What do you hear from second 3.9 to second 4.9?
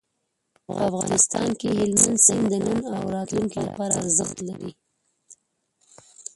ارزښت لري.